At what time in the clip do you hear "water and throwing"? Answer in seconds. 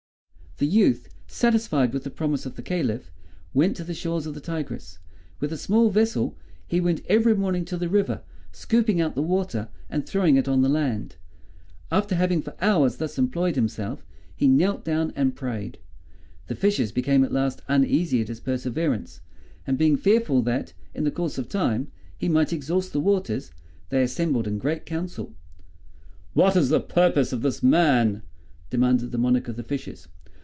9.23-10.37